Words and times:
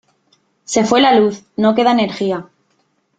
Se 0.63 0.83
fue 0.83 0.99
la 0.99 1.13
luz, 1.13 1.43
no 1.57 1.75
queda 1.75 1.91
energía. 1.91 2.49